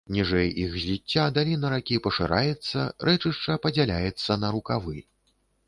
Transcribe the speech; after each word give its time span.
Ніжэй 0.13 0.47
іх 0.61 0.71
зліцця 0.85 1.25
даліна 1.35 1.69
ракі 1.73 1.99
пашыраецца, 2.09 2.87
рэчышча 3.11 3.61
падзяляецца 3.69 4.41
на 4.43 4.47
рукавы. 4.59 4.97